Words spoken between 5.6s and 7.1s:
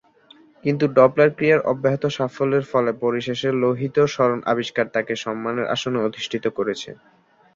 আসনে অধিষ্ঠিত করেছে।